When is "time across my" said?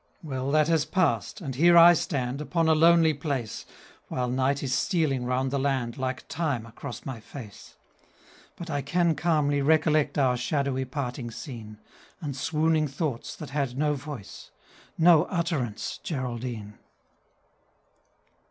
6.27-7.19